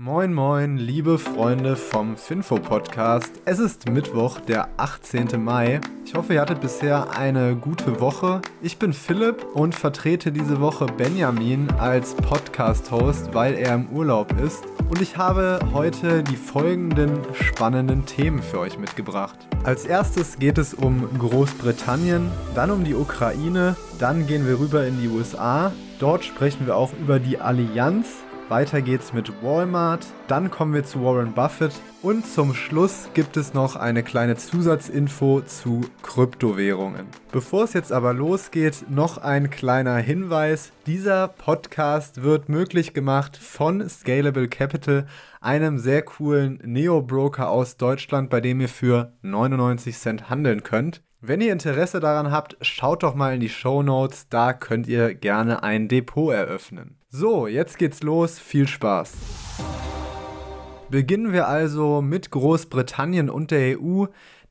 [0.00, 3.32] Moin moin, liebe Freunde vom Finfo Podcast.
[3.44, 5.42] Es ist Mittwoch, der 18.
[5.42, 5.80] Mai.
[6.04, 8.40] Ich hoffe, ihr hattet bisher eine gute Woche.
[8.62, 14.62] Ich bin Philipp und vertrete diese Woche Benjamin als Podcast-Host, weil er im Urlaub ist.
[14.88, 19.48] Und ich habe heute die folgenden spannenden Themen für euch mitgebracht.
[19.64, 25.00] Als erstes geht es um Großbritannien, dann um die Ukraine, dann gehen wir rüber in
[25.00, 25.72] die USA.
[25.98, 31.02] Dort sprechen wir auch über die Allianz weiter geht's mit Walmart, dann kommen wir zu
[31.02, 37.06] Warren Buffett und zum Schluss gibt es noch eine kleine Zusatzinfo zu Kryptowährungen.
[37.32, 40.72] Bevor es jetzt aber losgeht, noch ein kleiner Hinweis.
[40.86, 45.06] Dieser Podcast wird möglich gemacht von Scalable Capital,
[45.40, 51.02] einem sehr coolen Neo-Broker aus Deutschland, bei dem ihr für 99 Cent handeln könnt.
[51.20, 55.16] Wenn ihr Interesse daran habt, schaut doch mal in die Show Notes, da könnt ihr
[55.16, 56.96] gerne ein Depot eröffnen.
[57.08, 59.14] So, jetzt geht's los, viel Spaß.
[60.90, 64.04] Beginnen wir also mit Großbritannien und der EU,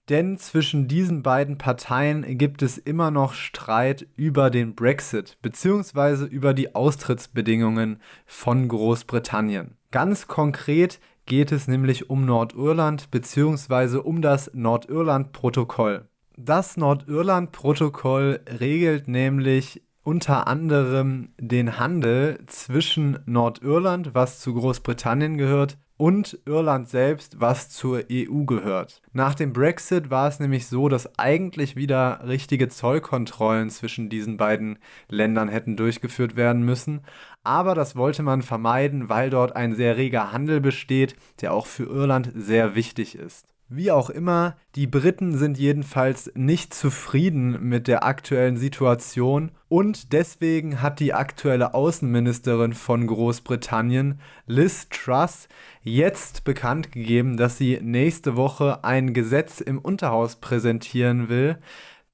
[0.10, 6.26] denn zwischen diesen beiden Parteien gibt es immer noch Streit über den Brexit bzw.
[6.26, 9.78] über die Austrittsbedingungen von Großbritannien.
[9.92, 14.00] Ganz konkret geht es nämlich um Nordirland bzw.
[14.00, 16.10] um das Nordirland-Protokoll.
[16.40, 26.38] Das Nordirland-Protokoll regelt nämlich unter anderem den Handel zwischen Nordirland, was zu Großbritannien gehört, und
[26.46, 29.02] Irland selbst, was zur EU gehört.
[29.14, 34.78] Nach dem Brexit war es nämlich so, dass eigentlich wieder richtige Zollkontrollen zwischen diesen beiden
[35.10, 37.02] Ländern hätten durchgeführt werden müssen,
[37.44, 41.86] aber das wollte man vermeiden, weil dort ein sehr reger Handel besteht, der auch für
[41.86, 43.57] Irland sehr wichtig ist.
[43.70, 50.82] Wie auch immer, die Briten sind jedenfalls nicht zufrieden mit der aktuellen Situation und deswegen
[50.82, 55.50] hat die aktuelle Außenministerin von Großbritannien, Liz Truss,
[55.84, 61.58] jetzt bekannt gegeben, dass sie nächste Woche ein Gesetz im Unterhaus präsentieren will,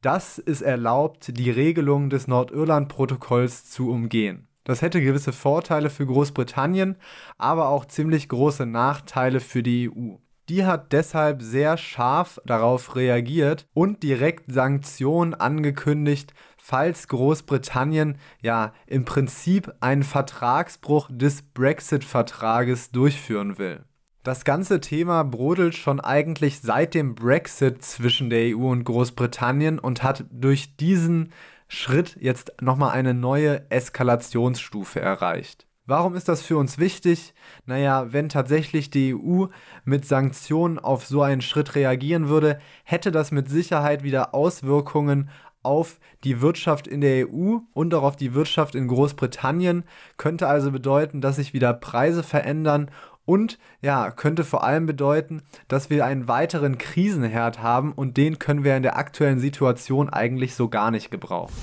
[0.02, 4.48] das es erlaubt, die Regelung des Nordirland-Protokolls zu umgehen.
[4.64, 6.96] Das hätte gewisse Vorteile für Großbritannien,
[7.38, 10.16] aber auch ziemlich große Nachteile für die EU.
[10.50, 19.06] Die hat deshalb sehr scharf darauf reagiert und direkt Sanktionen angekündigt, falls Großbritannien ja im
[19.06, 23.86] Prinzip einen Vertragsbruch des Brexit-Vertrages durchführen will.
[24.24, 30.04] Das ganze Thema brodelt schon eigentlich seit dem Brexit zwischen der EU und Großbritannien und
[30.04, 31.34] hat durch diesen
[31.68, 35.68] Schritt jetzt nochmal eine neue Eskalationsstufe erreicht.
[35.86, 37.34] Warum ist das für uns wichtig?
[37.66, 39.48] Naja, wenn tatsächlich die EU
[39.84, 45.30] mit Sanktionen auf so einen Schritt reagieren würde, hätte das mit Sicherheit wieder Auswirkungen
[45.62, 49.84] auf die Wirtschaft in der EU und auch auf die Wirtschaft in Großbritannien,
[50.16, 52.90] könnte also bedeuten, dass sich wieder Preise verändern
[53.26, 58.64] und ja, könnte vor allem bedeuten, dass wir einen weiteren Krisenherd haben und den können
[58.64, 61.54] wir in der aktuellen Situation eigentlich so gar nicht gebrauchen.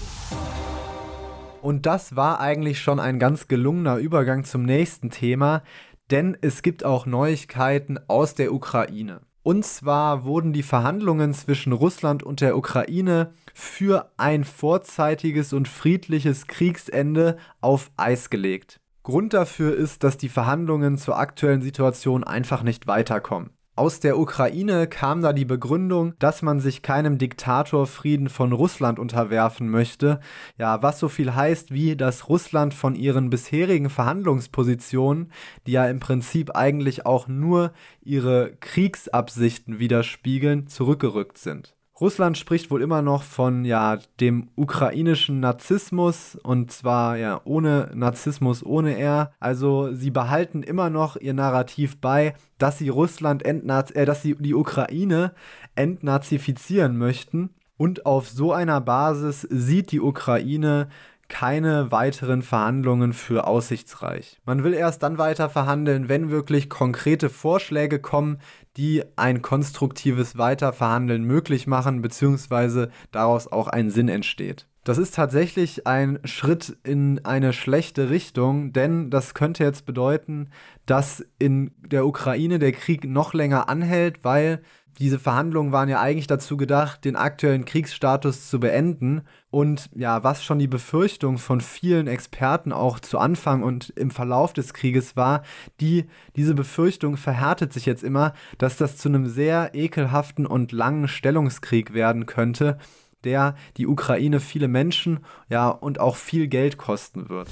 [1.62, 5.62] Und das war eigentlich schon ein ganz gelungener Übergang zum nächsten Thema,
[6.10, 9.21] denn es gibt auch Neuigkeiten aus der Ukraine.
[9.43, 16.47] Und zwar wurden die Verhandlungen zwischen Russland und der Ukraine für ein vorzeitiges und friedliches
[16.47, 18.81] Kriegsende auf Eis gelegt.
[19.03, 23.50] Grund dafür ist, dass die Verhandlungen zur aktuellen Situation einfach nicht weiterkommen.
[23.80, 29.70] Aus der Ukraine kam da die Begründung, dass man sich keinem Diktatorfrieden von Russland unterwerfen
[29.70, 30.20] möchte.
[30.58, 35.32] Ja, was so viel heißt wie, dass Russland von ihren bisherigen Verhandlungspositionen,
[35.66, 41.74] die ja im Prinzip eigentlich auch nur ihre Kriegsabsichten widerspiegeln, zurückgerückt sind.
[42.00, 48.65] Russland spricht wohl immer noch von ja dem ukrainischen Narzissmus und zwar ja ohne Narzissmus,
[48.65, 49.33] ohne R.
[49.38, 54.34] Also sie behalten immer noch ihr Narrativ bei, dass sie Russland entnaz äh, dass sie
[54.34, 55.34] die Ukraine
[55.75, 57.50] entnazifizieren möchten.
[57.77, 60.89] Und auf so einer Basis sieht die Ukraine
[61.30, 64.38] keine weiteren Verhandlungen für aussichtsreich.
[64.44, 68.38] Man will erst dann weiter verhandeln, wenn wirklich konkrete Vorschläge kommen,
[68.77, 74.66] die ein konstruktives Weiterverhandeln möglich machen, beziehungsweise daraus auch ein Sinn entsteht.
[74.84, 80.48] Das ist tatsächlich ein Schritt in eine schlechte Richtung, denn das könnte jetzt bedeuten,
[80.86, 84.62] dass in der Ukraine der Krieg noch länger anhält, weil
[84.98, 89.22] diese Verhandlungen waren ja eigentlich dazu gedacht, den aktuellen Kriegsstatus zu beenden.
[89.51, 94.53] Und ja, was schon die Befürchtung von vielen Experten auch zu Anfang und im Verlauf
[94.53, 95.42] des Krieges war,
[95.81, 96.07] die,
[96.37, 101.95] diese Befürchtung verhärtet sich jetzt immer, dass das zu einem sehr ekelhaften und langen Stellungskrieg
[101.95, 102.78] werden könnte,
[103.25, 107.48] der die Ukraine viele Menschen, ja, und auch viel Geld kosten wird.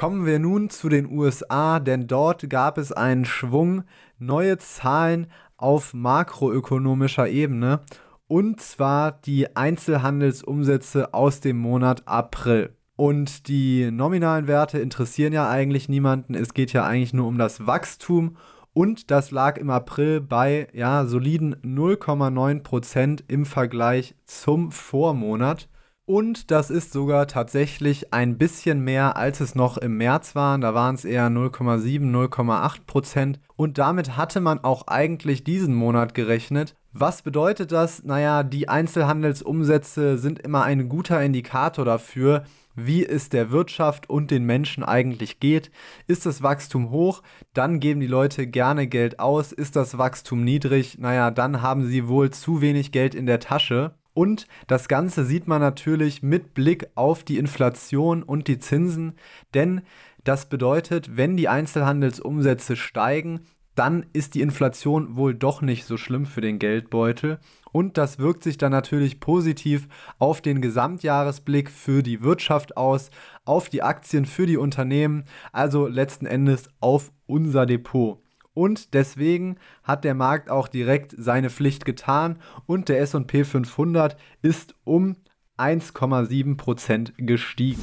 [0.00, 3.84] Kommen wir nun zu den USA, denn dort gab es einen Schwung,
[4.18, 5.26] neue Zahlen
[5.60, 7.80] auf makroökonomischer Ebene,
[8.26, 12.76] und zwar die Einzelhandelsumsätze aus dem Monat April.
[12.96, 17.66] Und die nominalen Werte interessieren ja eigentlich niemanden, es geht ja eigentlich nur um das
[17.66, 18.36] Wachstum
[18.72, 25.68] und das lag im April bei ja, soliden 0,9% im Vergleich zum Vormonat.
[26.10, 30.60] Und das ist sogar tatsächlich ein bisschen mehr, als es noch im März waren.
[30.60, 33.38] Da waren es eher 0,7, 0,8 Prozent.
[33.54, 36.74] Und damit hatte man auch eigentlich diesen Monat gerechnet.
[36.92, 38.02] Was bedeutet das?
[38.02, 42.42] Naja, die Einzelhandelsumsätze sind immer ein guter Indikator dafür,
[42.74, 45.70] wie es der Wirtschaft und den Menschen eigentlich geht.
[46.08, 47.22] Ist das Wachstum hoch,
[47.54, 49.52] dann geben die Leute gerne Geld aus.
[49.52, 53.94] Ist das Wachstum niedrig, naja, dann haben sie wohl zu wenig Geld in der Tasche.
[54.12, 59.14] Und das Ganze sieht man natürlich mit Blick auf die Inflation und die Zinsen,
[59.54, 59.82] denn
[60.24, 63.40] das bedeutet, wenn die Einzelhandelsumsätze steigen,
[63.74, 67.38] dann ist die Inflation wohl doch nicht so schlimm für den Geldbeutel.
[67.72, 73.10] Und das wirkt sich dann natürlich positiv auf den Gesamtjahresblick für die Wirtschaft aus,
[73.44, 78.20] auf die Aktien für die Unternehmen, also letzten Endes auf unser Depot.
[78.60, 84.74] Und deswegen hat der Markt auch direkt seine Pflicht getan und der SP 500 ist
[84.84, 85.16] um
[85.56, 87.80] 1,7% gestiegen.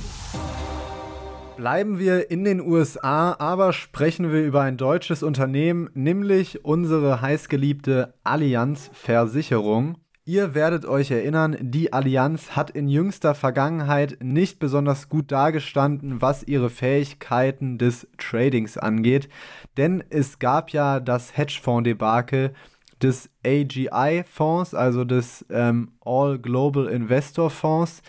[1.55, 8.13] Bleiben wir in den USA, aber sprechen wir über ein deutsches Unternehmen, nämlich unsere heißgeliebte
[8.23, 9.97] Allianz Versicherung.
[10.27, 16.43] Ihr werdet euch erinnern, die Allianz hat in jüngster Vergangenheit nicht besonders gut dargestanden, was
[16.43, 19.29] ihre Fähigkeiten des Tradings angeht,
[19.77, 22.53] denn es gab ja das Hedgefonds-Debakel
[23.01, 28.01] des AGI-Fonds, also des ähm, All Global Investor Fonds,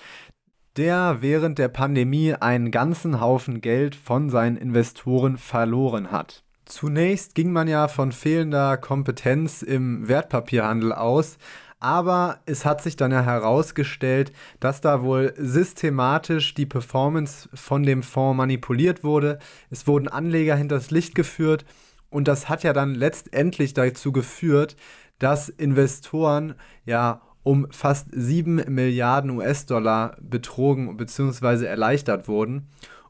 [0.77, 6.43] der während der Pandemie einen ganzen Haufen Geld von seinen Investoren verloren hat.
[6.65, 11.39] Zunächst ging man ja von fehlender Kompetenz im Wertpapierhandel aus,
[11.81, 18.03] aber es hat sich dann ja herausgestellt, dass da wohl systematisch die Performance von dem
[18.03, 19.39] Fonds manipuliert wurde.
[19.71, 21.65] Es wurden Anleger hinters Licht geführt
[22.11, 24.77] und das hat ja dann letztendlich dazu geführt,
[25.19, 26.55] dass Investoren
[26.85, 31.65] ja um fast 7 Milliarden US-Dollar betrogen bzw.
[31.65, 32.69] erleichtert wurden.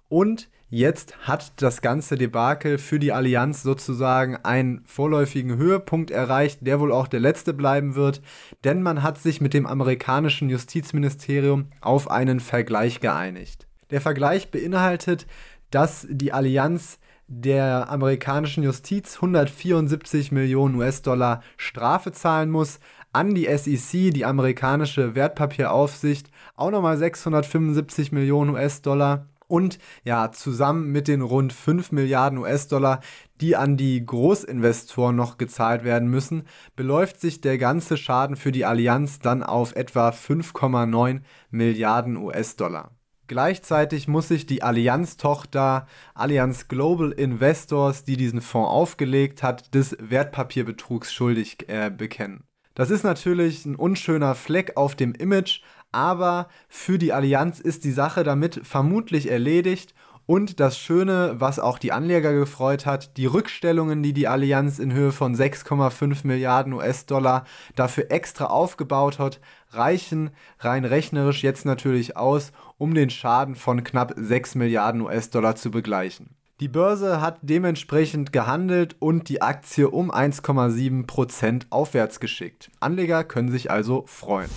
[0.08, 6.78] Und Jetzt hat das ganze Debakel für die Allianz sozusagen einen vorläufigen Höhepunkt erreicht, der
[6.78, 8.20] wohl auch der letzte bleiben wird,
[8.64, 13.66] denn man hat sich mit dem amerikanischen Justizministerium auf einen Vergleich geeinigt.
[13.90, 15.26] Der Vergleich beinhaltet,
[15.70, 16.98] dass die Allianz
[17.28, 22.78] der amerikanischen Justiz 174 Millionen US-Dollar Strafe zahlen muss,
[23.14, 31.08] an die SEC, die amerikanische Wertpapieraufsicht, auch nochmal 675 Millionen US-Dollar und ja, zusammen mit
[31.08, 33.00] den rund 5 Milliarden US-Dollar,
[33.40, 36.44] die an die Großinvestoren noch gezahlt werden müssen,
[36.76, 42.92] beläuft sich der ganze Schaden für die Allianz dann auf etwa 5,9 Milliarden US-Dollar.
[43.26, 51.12] Gleichzeitig muss sich die Allianz-Tochter Allianz Global Investors, die diesen Fonds aufgelegt hat, des Wertpapierbetrugs
[51.12, 52.44] schuldig äh, bekennen.
[52.78, 55.62] Das ist natürlich ein unschöner Fleck auf dem Image,
[55.92, 59.94] aber für die Allianz ist die Sache damit vermutlich erledigt.
[60.26, 64.92] Und das Schöne, was auch die Anleger gefreut hat, die Rückstellungen, die die Allianz in
[64.92, 69.40] Höhe von 6,5 Milliarden US-Dollar dafür extra aufgebaut hat,
[69.70, 70.28] reichen
[70.58, 76.36] rein rechnerisch jetzt natürlich aus, um den Schaden von knapp 6 Milliarden US-Dollar zu begleichen.
[76.60, 82.70] Die Börse hat dementsprechend gehandelt und die Aktie um 1,7% aufwärts geschickt.
[82.80, 84.50] Anleger können sich also freuen.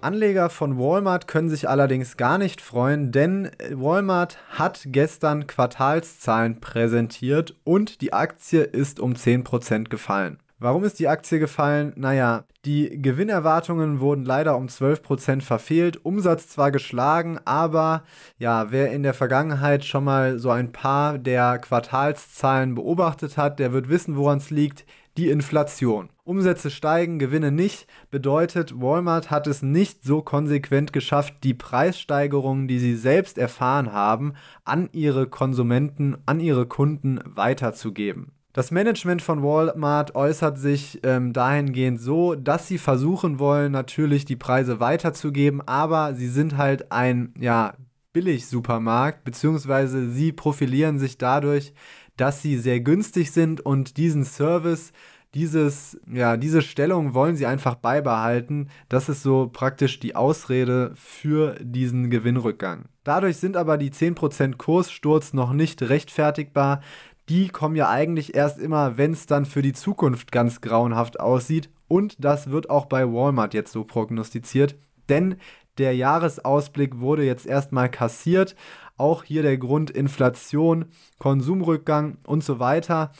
[0.00, 7.56] Anleger von Walmart können sich allerdings gar nicht freuen, denn Walmart hat gestern Quartalszahlen präsentiert
[7.64, 10.38] und die Aktie ist um 10% gefallen.
[10.60, 11.92] Warum ist die Aktie gefallen?
[11.96, 18.02] Naja, die Gewinnerwartungen wurden leider um 12% verfehlt, Umsatz zwar geschlagen, aber
[18.38, 23.72] ja, wer in der Vergangenheit schon mal so ein paar der Quartalszahlen beobachtet hat, der
[23.72, 24.84] wird wissen, woran es liegt
[25.18, 26.10] die Inflation.
[26.22, 32.78] Umsätze steigen, Gewinne nicht, bedeutet, Walmart hat es nicht so konsequent geschafft, die Preissteigerungen, die
[32.78, 34.34] sie selbst erfahren haben,
[34.64, 38.30] an ihre Konsumenten, an ihre Kunden weiterzugeben.
[38.52, 44.36] Das Management von Walmart äußert sich ähm, dahingehend so, dass sie versuchen wollen, natürlich die
[44.36, 47.74] Preise weiterzugeben, aber sie sind halt ein ja,
[48.12, 51.72] Billig-Supermarkt, beziehungsweise sie profilieren sich dadurch,
[52.18, 54.92] dass sie sehr günstig sind und diesen Service,
[55.34, 58.68] dieses, ja, diese Stellung wollen sie einfach beibehalten.
[58.88, 62.86] Das ist so praktisch die Ausrede für diesen Gewinnrückgang.
[63.04, 66.80] Dadurch sind aber die 10% Kurssturz noch nicht rechtfertigbar.
[67.28, 71.68] Die kommen ja eigentlich erst immer, wenn es dann für die Zukunft ganz grauenhaft aussieht.
[71.88, 74.76] Und das wird auch bei Walmart jetzt so prognostiziert.
[75.10, 75.36] Denn
[75.76, 78.56] der Jahresausblick wurde jetzt erstmal kassiert.
[78.98, 80.86] Auch hier der Grund Inflation,
[81.18, 83.12] Konsumrückgang und so weiter.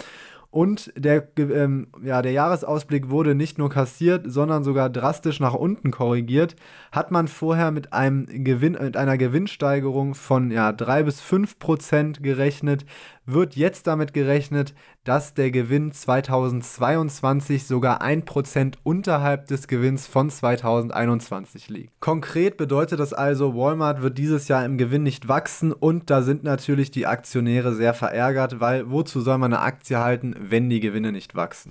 [0.50, 5.90] Und der, ähm, ja, der Jahresausblick wurde nicht nur kassiert, sondern sogar drastisch nach unten
[5.90, 6.56] korrigiert.
[6.90, 12.23] Hat man vorher mit, einem Gewinn, mit einer Gewinnsteigerung von ja, 3 bis 5 Prozent
[12.23, 12.87] gerechnet,
[13.28, 21.68] wird jetzt damit gerechnet, dass der Gewinn 2022 sogar 1% unterhalb des Gewinns von 2021
[21.68, 22.00] liegt.
[22.00, 26.42] Konkret bedeutet das also, Walmart wird dieses Jahr im Gewinn nicht wachsen und da sind
[26.42, 31.12] natürlich die Aktionäre sehr verärgert, weil wozu soll man eine Aktie halten, wenn die Gewinne
[31.12, 31.70] nicht wachsen?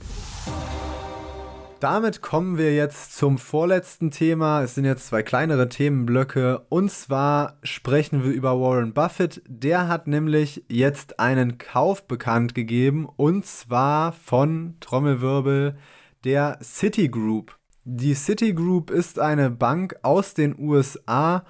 [1.80, 4.64] Damit kommen wir jetzt zum vorletzten Thema.
[4.64, 6.66] Es sind jetzt zwei kleinere Themenblöcke.
[6.70, 9.44] Und zwar sprechen wir über Warren Buffett.
[9.48, 13.08] Der hat nämlich jetzt einen Kauf bekannt gegeben.
[13.16, 15.78] Und zwar von Trommelwirbel
[16.24, 17.56] der Citigroup.
[17.84, 21.46] Die Citigroup ist eine Bank aus den USA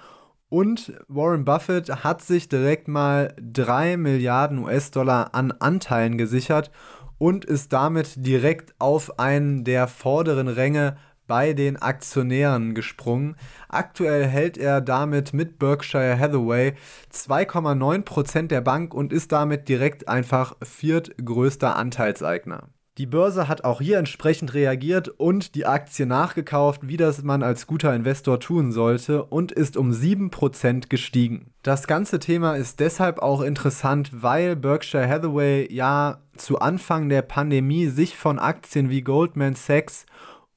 [0.50, 6.70] und Warren Buffett hat sich direkt mal 3 Milliarden US-Dollar an Anteilen gesichert
[7.18, 10.96] und ist damit direkt auf einen der vorderen Ränge
[11.26, 13.36] bei den Aktionären gesprungen.
[13.68, 16.74] Aktuell hält er damit mit Berkshire Hathaway
[17.12, 22.70] 2,9% der Bank und ist damit direkt einfach viertgrößter Anteilseigner.
[22.98, 27.68] Die Börse hat auch hier entsprechend reagiert und die Aktie nachgekauft, wie das man als
[27.68, 31.52] guter Investor tun sollte, und ist um 7% gestiegen.
[31.62, 37.86] Das ganze Thema ist deshalb auch interessant, weil Berkshire Hathaway ja zu Anfang der Pandemie
[37.86, 40.04] sich von Aktien wie Goldman Sachs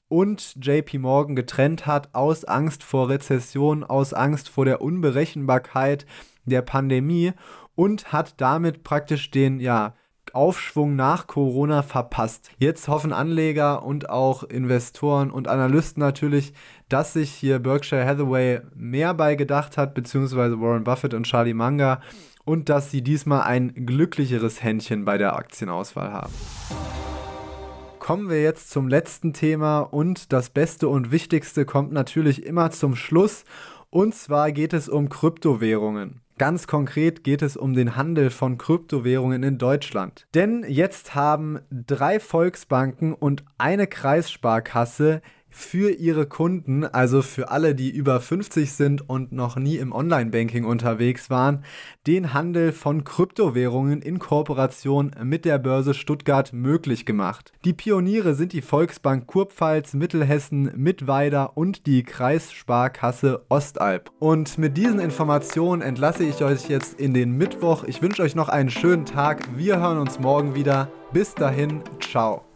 [0.08, 6.08] und JP Morgan getrennt hat aus Angst vor Rezession, aus Angst vor der Unberechenbarkeit
[6.46, 7.34] der Pandemie
[7.76, 9.94] und hat damit praktisch den ja
[10.34, 12.50] Aufschwung nach Corona verpasst.
[12.58, 16.54] Jetzt hoffen Anleger und auch Investoren und Analysten natürlich,
[16.90, 22.02] dass sich hier Berkshire Hathaway mehr bei gedacht hat, beziehungsweise Warren Buffett und Charlie Munger
[22.46, 26.34] und dass sie diesmal ein glücklicheres Händchen bei der Aktienauswahl haben.
[28.00, 32.96] Kommen wir jetzt zum letzten Thema und das Beste und Wichtigste kommt natürlich immer zum
[32.96, 33.46] Schluss
[33.90, 36.21] und zwar geht es um Kryptowährungen.
[36.42, 40.26] Ganz konkret geht es um den Handel von Kryptowährungen in Deutschland.
[40.34, 45.22] Denn jetzt haben drei Volksbanken und eine Kreissparkasse
[45.52, 50.66] für ihre Kunden, also für alle, die über 50 sind und noch nie im Online-Banking
[50.66, 51.64] unterwegs waren,
[52.08, 57.52] den Handel von Kryptowährungen in Kooperation mit der Börse Stuttgart möglich gemacht.
[57.66, 64.12] Die Pioniere sind die Volksbank Kurpfalz, Mittelhessen, Mittweida und die Kreissparkasse Ostalb.
[64.20, 67.84] Und mit diesen Informationen entlasse ich euch jetzt in den Mittwoch.
[67.84, 69.58] Ich wünsche euch noch einen schönen Tag.
[69.58, 70.90] Wir hören uns morgen wieder.
[71.14, 72.51] Bis dahin, ciao.